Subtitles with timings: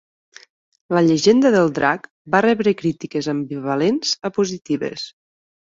[0.97, 5.11] "La llegenda del drac" va rebre crítiques ambivalents a positives.